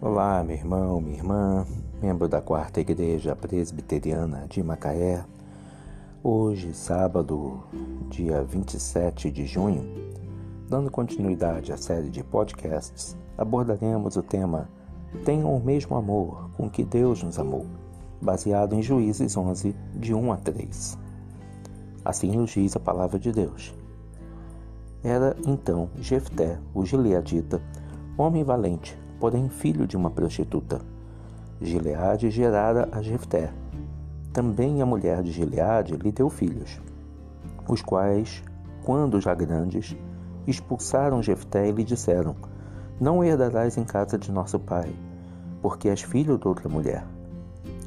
[0.00, 1.66] Olá, meu irmão, minha irmã,
[2.00, 5.24] membro da Quarta Igreja Presbiteriana de Macaé.
[6.22, 7.64] Hoje, sábado,
[8.08, 9.82] dia 27 de junho,
[10.68, 14.70] dando continuidade à série de podcasts, abordaremos o tema
[15.24, 17.66] Tenham o mesmo amor com que Deus nos amou,
[18.22, 20.96] baseado em Juízes 11, de 1 a 3.
[22.04, 23.74] Assim nos diz a palavra de Deus.
[25.02, 27.60] Era então Jefté, o gileadita,
[28.16, 30.80] homem valente, porém filho de uma prostituta.
[31.60, 33.52] Gileade gerara a Jefté.
[34.32, 36.80] Também a mulher de Gileade lhe deu filhos,
[37.68, 38.42] os quais,
[38.84, 39.96] quando já grandes,
[40.46, 42.36] expulsaram Jefté e lhe disseram:
[43.00, 44.94] Não herdarás em casa de nosso pai,
[45.60, 47.04] porque és filho de outra mulher.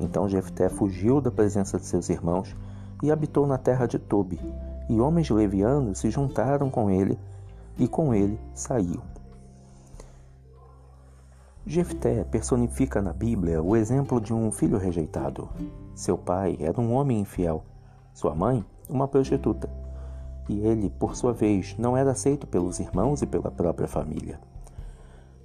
[0.00, 2.56] Então Jefté fugiu da presença de seus irmãos
[3.02, 4.40] e habitou na terra de Tobi,
[4.88, 7.18] e homens levianos se juntaram com ele,
[7.78, 9.02] e com ele saíam.
[11.66, 15.48] Jefté personifica na Bíblia o exemplo de um filho rejeitado.
[15.94, 17.62] Seu pai era um homem infiel,
[18.14, 19.68] sua mãe, uma prostituta.
[20.48, 24.40] E ele, por sua vez, não era aceito pelos irmãos e pela própria família.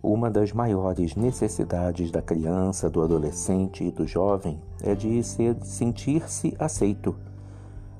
[0.02, 7.14] Uma das maiores necessidades da criança, do adolescente e do jovem é de sentir-se aceito.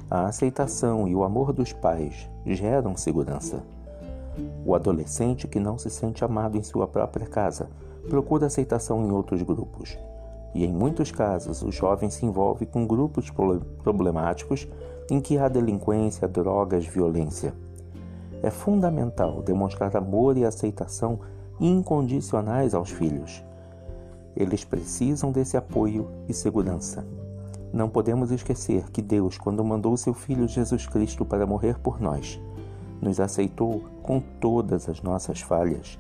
[0.10, 3.62] A aceitação e o amor dos pais geram segurança.
[4.66, 7.70] O adolescente que não se sente amado em sua própria casa
[8.10, 9.98] procura aceitação em outros grupos.
[10.54, 13.30] E em muitos casos, o jovem se envolve com grupos
[13.84, 14.68] problemáticos
[15.10, 17.54] em que há delinquência, drogas, violência.
[18.42, 21.20] É fundamental demonstrar amor e aceitação
[21.60, 23.44] incondicionais aos filhos.
[24.36, 27.06] Eles precisam desse apoio e segurança.
[27.74, 32.40] Não podemos esquecer que Deus, quando mandou seu Filho Jesus Cristo para morrer por nós,
[33.02, 36.00] nos aceitou com todas as nossas falhas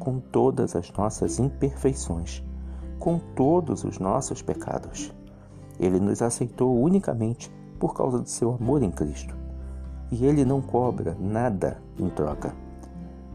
[0.00, 2.42] com todas as nossas imperfeições,
[2.98, 5.14] com todos os nossos pecados.
[5.78, 9.36] Ele nos aceitou unicamente por causa do seu amor em Cristo.
[10.10, 12.52] E ele não cobra nada em troca.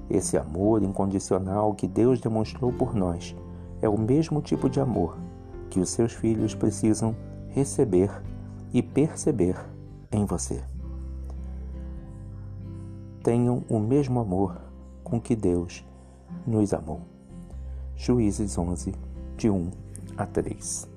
[0.09, 3.36] Esse amor incondicional que Deus demonstrou por nós
[3.82, 5.18] é o mesmo tipo de amor
[5.70, 7.16] que os seus filhos precisam
[7.50, 8.12] receber
[8.74, 9.58] e perceber
[10.12, 10.64] em você.
[13.24, 14.62] Tenham o mesmo amor
[15.03, 15.84] com que Deus
[16.46, 17.02] nos amou.
[17.96, 18.94] Juízes 11,
[19.38, 19.72] de 1
[20.18, 20.95] a 3.